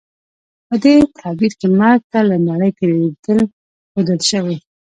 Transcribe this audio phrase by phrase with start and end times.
[0.67, 3.39] په دې تعبیر کې مرګ ته له نړۍ تېرېدل
[3.91, 4.57] ښودل شوي.